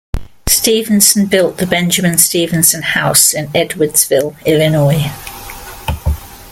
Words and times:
Stephenson 0.49 1.27
built 1.27 1.57
the 1.59 1.67
Benjamin 1.67 2.17
Stephenson 2.17 2.81
House 2.81 3.35
in 3.35 3.45
Edwardsville, 3.49 4.35
Illinois. 4.47 5.07